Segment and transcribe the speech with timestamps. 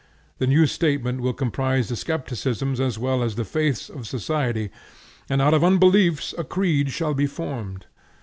[0.39, 4.71] The new statement will comprise the skepticisms as well as the faiths of society,
[5.29, 7.85] and out of unbeliefs a creed shall be formed.